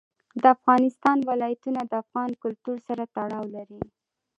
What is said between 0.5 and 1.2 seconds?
افغانستان